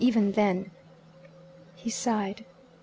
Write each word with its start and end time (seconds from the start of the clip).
Even 0.03 0.31
then." 0.31 0.71
He 1.75 1.91
sighed. 1.91 2.43